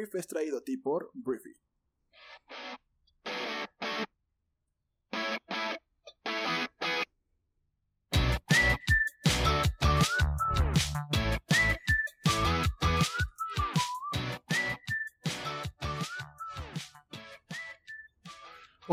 [0.00, 1.54] brief es traído a ti por Briefy.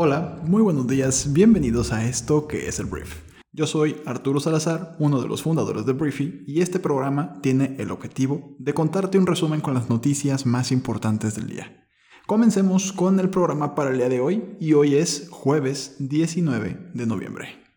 [0.00, 3.37] Hola, muy buenos días, bienvenidos a esto que es el Brief.
[3.58, 7.90] Yo soy Arturo Salazar, uno de los fundadores de Briefy, y este programa tiene el
[7.90, 11.88] objetivo de contarte un resumen con las noticias más importantes del día.
[12.28, 17.06] Comencemos con el programa para el día de hoy, y hoy es jueves 19 de
[17.06, 17.67] noviembre.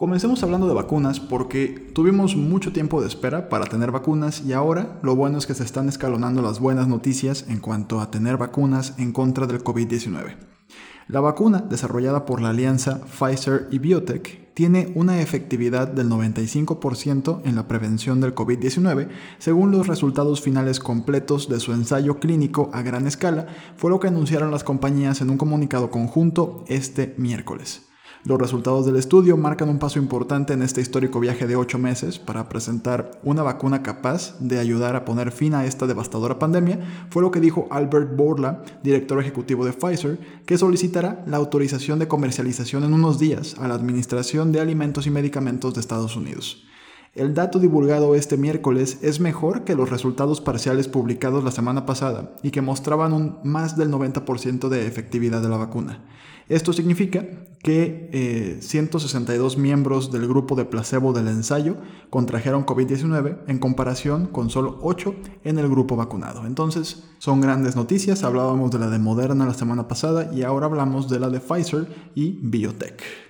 [0.00, 4.98] Comencemos hablando de vacunas porque tuvimos mucho tiempo de espera para tener vacunas y ahora
[5.02, 8.94] lo bueno es que se están escalonando las buenas noticias en cuanto a tener vacunas
[8.96, 10.36] en contra del COVID-19.
[11.06, 17.54] La vacuna, desarrollada por la alianza Pfizer y Biotech, tiene una efectividad del 95% en
[17.54, 23.06] la prevención del COVID-19, según los resultados finales completos de su ensayo clínico a gran
[23.06, 27.89] escala, fue lo que anunciaron las compañías en un comunicado conjunto este miércoles.
[28.22, 32.18] Los resultados del estudio marcan un paso importante en este histórico viaje de ocho meses
[32.18, 37.22] para presentar una vacuna capaz de ayudar a poner fin a esta devastadora pandemia, fue
[37.22, 42.84] lo que dijo Albert Bourla, director ejecutivo de Pfizer, que solicitará la autorización de comercialización
[42.84, 46.66] en unos días a la Administración de Alimentos y Medicamentos de Estados Unidos.
[47.12, 52.36] El dato divulgado este miércoles es mejor que los resultados parciales publicados la semana pasada
[52.44, 56.04] y que mostraban un más del 90% de efectividad de la vacuna.
[56.48, 57.26] Esto significa
[57.64, 61.78] que 162 eh, miembros del grupo de placebo del ensayo
[62.10, 66.46] contrajeron COVID-19 en comparación con solo 8 en el grupo vacunado.
[66.46, 68.22] Entonces, son grandes noticias.
[68.22, 71.88] Hablábamos de la de Moderna la semana pasada y ahora hablamos de la de Pfizer
[72.14, 73.29] y Biotech.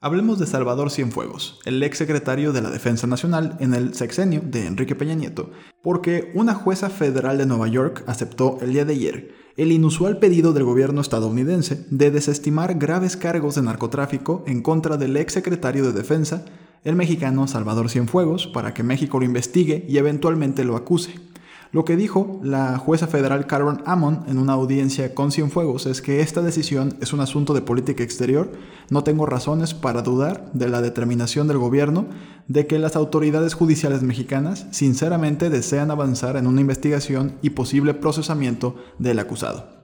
[0.00, 4.64] Hablemos de Salvador Cienfuegos, el ex secretario de la Defensa Nacional en el sexenio de
[4.64, 5.50] Enrique Peña Nieto,
[5.82, 10.52] porque una jueza federal de Nueva York aceptó el día de ayer el inusual pedido
[10.52, 15.92] del gobierno estadounidense de desestimar graves cargos de narcotráfico en contra del ex secretario de
[15.92, 16.44] Defensa,
[16.84, 21.16] el mexicano Salvador Cienfuegos, para que México lo investigue y eventualmente lo acuse.
[21.70, 26.20] Lo que dijo la jueza federal Karen Ammon en una audiencia con Cienfuegos es que
[26.20, 28.50] esta decisión es un asunto de política exterior.
[28.88, 32.06] No tengo razones para dudar de la determinación del gobierno
[32.46, 38.76] de que las autoridades judiciales mexicanas sinceramente desean avanzar en una investigación y posible procesamiento
[38.98, 39.77] del acusado.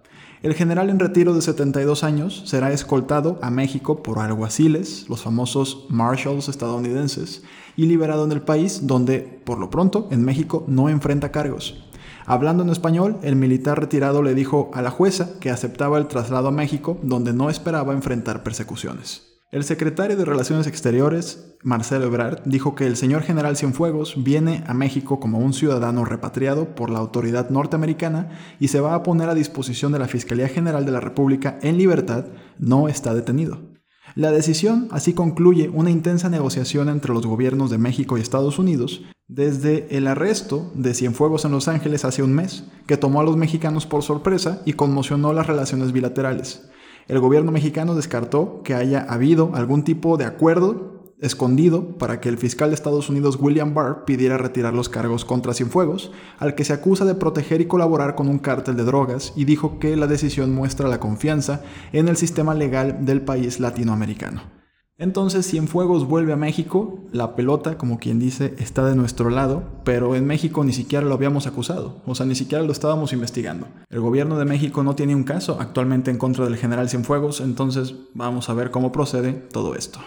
[0.45, 5.87] El general en retiro de 72 años será escoltado a México por alguaciles, los famosos
[5.89, 7.43] marshals estadounidenses,
[7.77, 11.83] y liberado en el país donde, por lo pronto, en México no enfrenta cargos.
[12.27, 16.49] Hablando en español, el militar retirado le dijo a la jueza que aceptaba el traslado
[16.49, 19.34] a México donde no esperaba enfrentar persecuciones.
[19.55, 24.75] El secretario de Relaciones Exteriores, Marcelo Ebrard, dijo que el señor general Cienfuegos viene a
[24.75, 29.35] México como un ciudadano repatriado por la autoridad norteamericana y se va a poner a
[29.35, 32.25] disposición de la Fiscalía General de la República en libertad,
[32.59, 33.61] no está detenido.
[34.17, 39.03] La decisión así concluye una intensa negociación entre los gobiernos de México y Estados Unidos
[39.29, 43.37] desde el arresto de Cienfuegos en Los Ángeles hace un mes, que tomó a los
[43.37, 46.69] mexicanos por sorpresa y conmocionó las relaciones bilaterales.
[47.07, 52.39] El gobierno mexicano descartó que haya habido algún tipo de acuerdo escondido para que el
[52.39, 56.73] fiscal de Estados Unidos William Barr pidiera retirar los cargos contra Cienfuegos, al que se
[56.73, 60.55] acusa de proteger y colaborar con un cártel de drogas, y dijo que la decisión
[60.55, 61.63] muestra la confianza
[61.93, 64.64] en el sistema legal del país latinoamericano.
[64.97, 70.15] Entonces Cienfuegos vuelve a México, la pelota, como quien dice, está de nuestro lado, pero
[70.15, 73.67] en México ni siquiera lo habíamos acusado, o sea, ni siquiera lo estábamos investigando.
[73.91, 77.97] El gobierno de México no tiene un caso actualmente en contra del general Cienfuegos, entonces
[78.15, 79.99] vamos a ver cómo procede todo esto.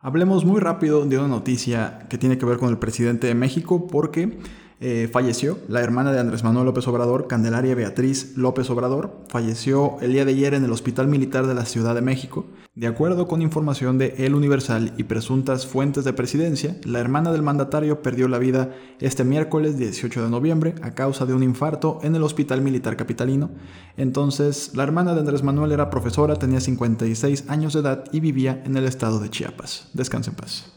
[0.00, 3.88] Hablemos muy rápido de una noticia que tiene que ver con el presidente de México,
[3.88, 4.38] porque
[4.78, 10.12] eh, falleció la hermana de Andrés Manuel López Obrador, Candelaria Beatriz López Obrador, falleció el
[10.12, 12.44] día de ayer en el Hospital Militar de la Ciudad de México.
[12.74, 17.40] De acuerdo con información de El Universal y presuntas fuentes de presidencia, la hermana del
[17.40, 22.14] mandatario perdió la vida este miércoles 18 de noviembre a causa de un infarto en
[22.14, 23.48] el Hospital Militar Capitalino.
[23.96, 28.62] Entonces, la hermana de Andrés Manuel era profesora, tenía 56 años de edad y vivía
[28.66, 29.88] en el estado de Chiapas.
[29.94, 30.75] Descanse en paz.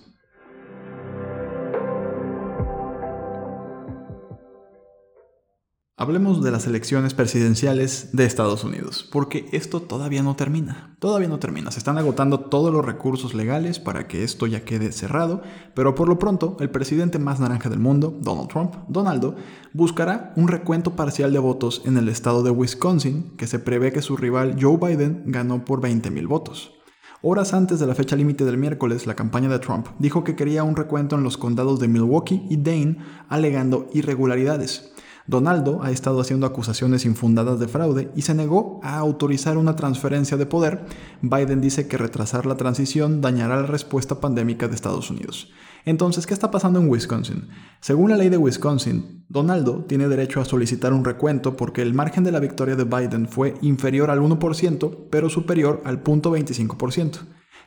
[6.01, 10.95] Hablemos de las elecciones presidenciales de Estados Unidos, porque esto todavía no termina.
[10.99, 11.71] Todavía no termina.
[11.71, 15.41] Se están agotando todos los recursos legales para que esto ya quede cerrado,
[15.73, 19.35] pero por lo pronto el presidente más naranja del mundo, Donald Trump, Donaldo,
[19.73, 24.01] buscará un recuento parcial de votos en el estado de Wisconsin, que se prevé que
[24.01, 26.79] su rival Joe Biden ganó por 20.000 votos.
[27.21, 30.63] Horas antes de la fecha límite del miércoles, la campaña de Trump dijo que quería
[30.63, 34.93] un recuento en los condados de Milwaukee y Dane, alegando irregularidades.
[35.29, 40.37] Donaldo ha estado haciendo acusaciones infundadas de fraude y se negó a autorizar una transferencia
[40.37, 40.85] de poder.
[41.21, 45.51] Biden dice que retrasar la transición dañará la respuesta pandémica de Estados Unidos.
[45.85, 47.47] Entonces, ¿qué está pasando en Wisconsin?
[47.79, 52.23] Según la ley de Wisconsin, Donaldo tiene derecho a solicitar un recuento porque el margen
[52.23, 57.19] de la victoria de Biden fue inferior al 1%, pero superior al 0.25%.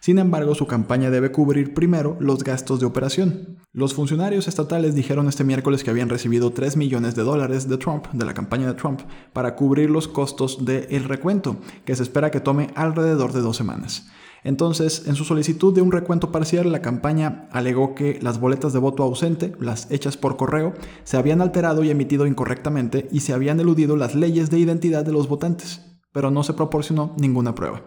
[0.02, 3.58] Sin embargo, su campaña debe cubrir primero los gastos de operación.
[3.72, 8.08] Los funcionarios estatales dijeron este miércoles que habían recibido 3 millones de dólares de Trump,
[8.12, 9.02] de la campaña de Trump,
[9.32, 14.08] para cubrir los costos del recuento, que se espera que tome alrededor de dos semanas.
[14.42, 18.80] Entonces, en su solicitud de un recuento parcial, la campaña alegó que las boletas de
[18.80, 20.74] voto ausente, las hechas por correo,
[21.04, 25.12] se habían alterado y emitido incorrectamente y se habían eludido las leyes de identidad de
[25.12, 27.82] los votantes, pero no se proporcionó ninguna prueba.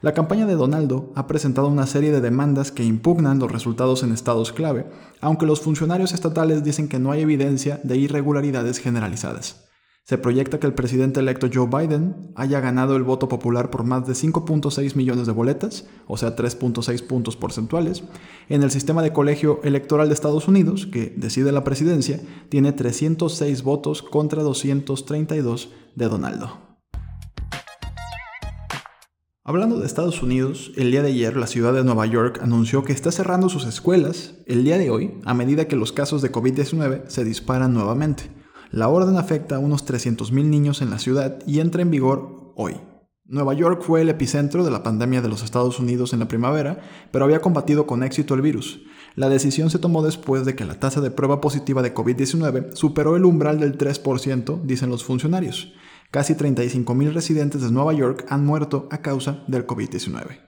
[0.00, 4.12] La campaña de Donaldo ha presentado una serie de demandas que impugnan los resultados en
[4.12, 4.86] estados clave,
[5.20, 9.64] aunque los funcionarios estatales dicen que no hay evidencia de irregularidades generalizadas.
[10.04, 14.06] Se proyecta que el presidente electo Joe Biden haya ganado el voto popular por más
[14.06, 18.04] de 5.6 millones de boletas, o sea 3.6 puntos porcentuales.
[18.48, 23.64] En el sistema de colegio electoral de Estados Unidos, que decide la presidencia, tiene 306
[23.64, 26.67] votos contra 232 de Donaldo.
[29.48, 32.92] Hablando de Estados Unidos, el día de ayer la ciudad de Nueva York anunció que
[32.92, 37.04] está cerrando sus escuelas el día de hoy a medida que los casos de COVID-19
[37.06, 38.24] se disparan nuevamente.
[38.70, 42.74] La orden afecta a unos 300.000 niños en la ciudad y entra en vigor hoy.
[43.24, 46.80] Nueva York fue el epicentro de la pandemia de los Estados Unidos en la primavera,
[47.10, 48.82] pero había combatido con éxito el virus.
[49.14, 53.16] La decisión se tomó después de que la tasa de prueba positiva de COVID-19 superó
[53.16, 55.72] el umbral del 3%, dicen los funcionarios.
[56.10, 60.40] Casi 35.000 residentes de Nueva York han muerto a causa del COVID-19.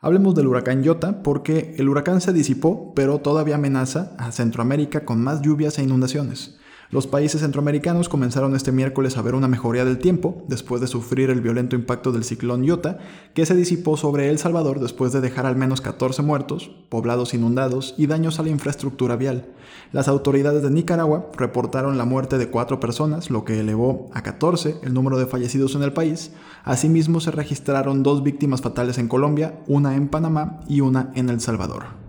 [0.00, 5.22] Hablemos del huracán Iota porque el huracán se disipó, pero todavía amenaza a Centroamérica con
[5.22, 6.58] más lluvias e inundaciones.
[6.94, 11.28] Los países centroamericanos comenzaron este miércoles a ver una mejoría del tiempo después de sufrir
[11.28, 12.98] el violento impacto del ciclón Iota,
[13.34, 17.96] que se disipó sobre El Salvador después de dejar al menos 14 muertos, poblados inundados
[17.98, 19.48] y daños a la infraestructura vial.
[19.90, 24.76] Las autoridades de Nicaragua reportaron la muerte de cuatro personas, lo que elevó a 14
[24.84, 26.30] el número de fallecidos en el país.
[26.62, 31.40] Asimismo, se registraron dos víctimas fatales en Colombia, una en Panamá y una en El
[31.40, 32.03] Salvador.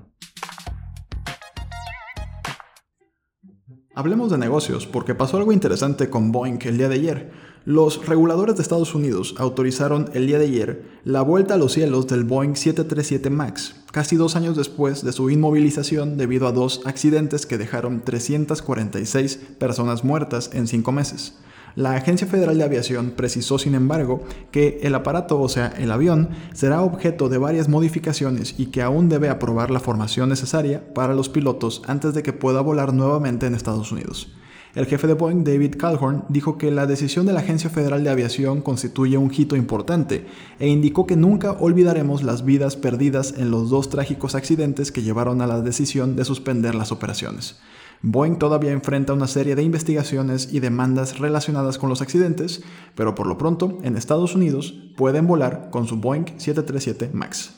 [3.98, 7.32] Hablemos de negocios, porque pasó algo interesante con Boeing el día de ayer.
[7.64, 12.06] Los reguladores de Estados Unidos autorizaron el día de ayer la vuelta a los cielos
[12.06, 17.46] del Boeing 737 MAX, casi dos años después de su inmovilización debido a dos accidentes
[17.46, 21.36] que dejaron 346 personas muertas en cinco meses.
[21.75, 26.30] La Agencia Federal de Aviación precisó, sin embargo, que el aparato, o sea, el avión,
[26.54, 31.27] será objeto de varias modificaciones y que aún debe aprobar la formación necesaria para los
[31.27, 34.31] pilotos antes de que pueda volar nuevamente en Estados Unidos.
[34.74, 38.10] El jefe de Boeing, David Calhoun, dijo que la decisión de la Agencia Federal de
[38.10, 40.25] Aviación constituye un hito importante
[40.60, 45.42] e indicó que nunca olvidaremos las vidas perdidas en los dos trágicos accidentes que llevaron
[45.42, 47.58] a la decisión de suspender las operaciones.
[48.02, 52.64] Boeing todavía enfrenta una serie de investigaciones y demandas relacionadas con los accidentes,
[52.96, 57.54] pero por lo pronto en Estados Unidos pueden volar con su Boeing 737 MAX.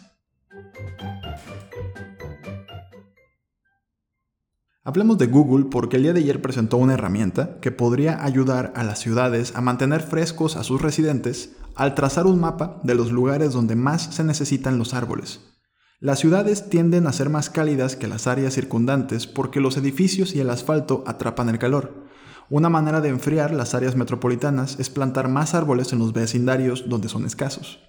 [4.88, 8.86] Hablemos de Google porque el día de ayer presentó una herramienta que podría ayudar a
[8.86, 13.51] las ciudades a mantener frescos a sus residentes al trazar un mapa de los lugares
[13.51, 15.56] donde más se necesitan los árboles.
[16.00, 20.39] Las ciudades tienden a ser más cálidas que las áreas circundantes porque los edificios y
[20.39, 22.06] el asfalto atrapan el calor.
[22.51, 27.10] Una manera de enfriar las áreas metropolitanas es plantar más árboles en los vecindarios donde
[27.10, 27.80] son escasos.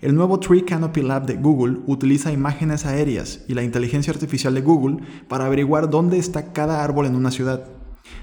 [0.00, 4.60] El nuevo Tree Canopy Lab de Google utiliza imágenes aéreas y la inteligencia artificial de
[4.60, 7.77] Google para averiguar dónde está cada árbol en una ciudad.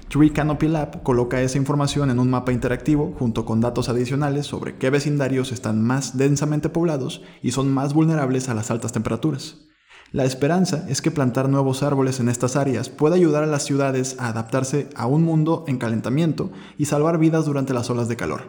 [0.08, 4.76] Tree Canopy Lab coloca esa información en un mapa interactivo junto con datos adicionales sobre
[4.76, 9.66] qué vecindarios están más densamente poblados y son más vulnerables a las altas temperaturas.
[10.12, 14.16] La esperanza es que plantar nuevos árboles en estas áreas pueda ayudar a las ciudades
[14.20, 18.42] a adaptarse a un mundo en calentamiento y salvar vidas durante las olas de calor.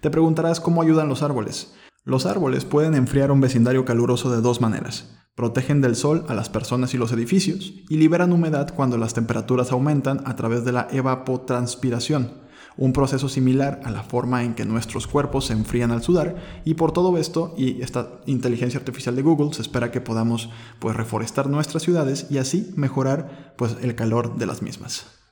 [0.00, 1.72] Te preguntarás cómo ayudan los árboles.
[2.06, 5.16] Los árboles pueden enfriar un vecindario caluroso de dos maneras.
[5.34, 9.72] Protegen del sol a las personas y los edificios y liberan humedad cuando las temperaturas
[9.72, 12.42] aumentan a través de la evapotranspiración,
[12.76, 16.74] un proceso similar a la forma en que nuestros cuerpos se enfrían al sudar y
[16.74, 21.48] por todo esto y esta inteligencia artificial de Google se espera que podamos pues reforestar
[21.48, 25.23] nuestras ciudades y así mejorar pues el calor de las mismas.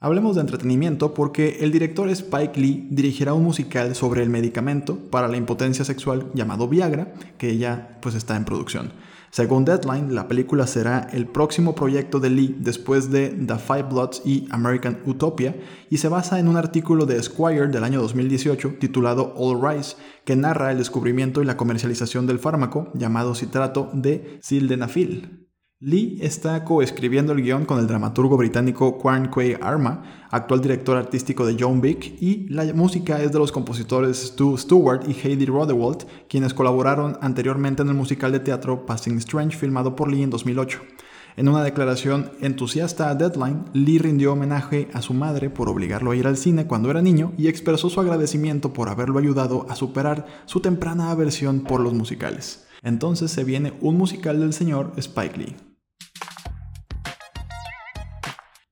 [0.00, 5.26] Hablemos de entretenimiento porque el director Spike Lee dirigirá un musical sobre el medicamento para
[5.26, 8.92] la impotencia sexual llamado Viagra, que ya pues está en producción.
[9.30, 14.22] Según Deadline, la película será el próximo proyecto de Lee después de The Five Bloods
[14.24, 15.56] y American Utopia
[15.90, 20.36] y se basa en un artículo de Esquire del año 2018 titulado All Rise, que
[20.36, 25.47] narra el descubrimiento y la comercialización del fármaco llamado citrato de sildenafil.
[25.80, 31.46] Lee está coescribiendo el guion con el dramaturgo británico Quan Quay Arma, actual director artístico
[31.46, 36.04] de John Wick, y la música es de los compositores Stu Stewart y Heidi Rodewald,
[36.28, 40.80] quienes colaboraron anteriormente en el musical de teatro Passing Strange filmado por Lee en 2008.
[41.36, 46.16] En una declaración entusiasta a Deadline, Lee rindió homenaje a su madre por obligarlo a
[46.16, 50.26] ir al cine cuando era niño y expresó su agradecimiento por haberlo ayudado a superar
[50.46, 52.66] su temprana aversión por los musicales.
[52.82, 55.67] Entonces se viene un musical del señor Spike Lee.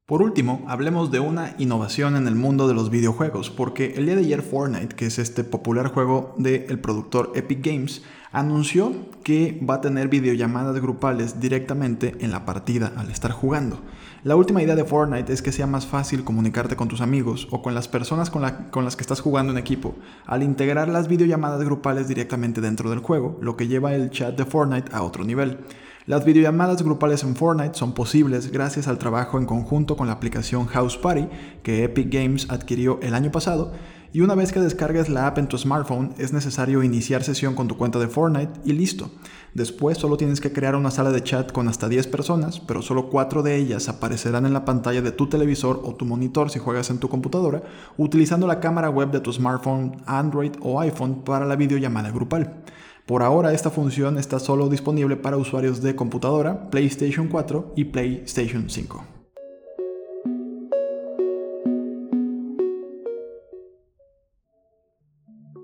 [0.06, 4.14] Por último, hablemos de una innovación en el mundo de los videojuegos, porque el día
[4.14, 8.92] de ayer Fortnite, que es este popular juego del productor Epic Games, anunció
[9.24, 13.80] que va a tener videollamadas grupales directamente en la partida al estar jugando.
[14.22, 17.60] La última idea de Fortnite es que sea más fácil comunicarte con tus amigos o
[17.60, 21.64] con las personas con, con, las que estás jugando en equipo, al integrar las videollamadas
[21.64, 25.58] grupales directamente dentro del juego, lo que lleva el chat de Fortnite a otro nivel.
[26.06, 30.66] Las videollamadas grupales en Fortnite son posibles gracias al trabajo en conjunto con la aplicación
[30.66, 31.26] House Party
[31.64, 33.72] que Epic Games adquirió el año pasado
[34.12, 37.66] y una vez que descargues la app en tu smartphone es necesario iniciar sesión con
[37.66, 39.10] tu cuenta de Fortnite y listo.
[39.52, 43.10] Después solo tienes que crear una sala de chat con hasta 10 personas, pero solo
[43.10, 46.88] 4 de ellas aparecerán en la pantalla de tu televisor o tu monitor si juegas
[46.90, 47.64] en tu computadora,
[47.96, 52.62] utilizando la cámara web de tu smartphone, Android o iPhone para la videollamada grupal.
[53.06, 58.68] Por ahora esta función está solo disponible para usuarios de computadora, PlayStation 4 y PlayStation
[58.68, 59.04] 5.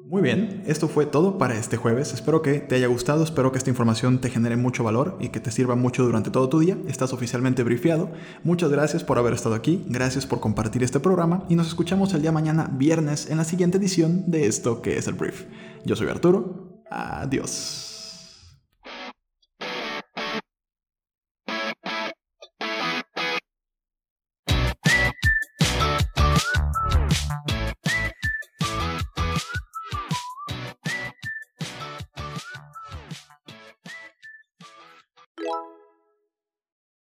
[0.07, 2.15] Muy bien, esto fue todo para este jueves.
[2.15, 5.41] Espero que te haya gustado, espero que esta información te genere mucho valor y que
[5.41, 6.77] te sirva mucho durante todo tu día.
[6.87, 8.11] Estás oficialmente briefeado.
[8.45, 12.23] Muchas gracias por haber estado aquí, gracias por compartir este programa y nos escuchamos el
[12.23, 15.47] día mañana viernes en la siguiente edición de esto que es el brief.
[15.85, 16.62] Yo soy Arturo
[16.93, 17.92] Adiós.